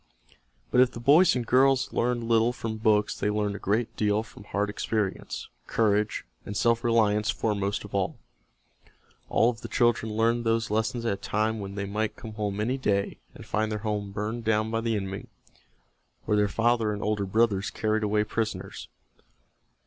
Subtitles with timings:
[0.71, 4.23] But if the boys and girls learned little from books they learned a great deal
[4.23, 8.17] from hard experience; courage and self reliance foremost of all.
[9.29, 12.59] All of the children learned those lessons at a time when they might come home
[12.59, 15.27] any day and find their home burned down by the enemy
[16.25, 18.87] or their father and older brothers carried away prisoners.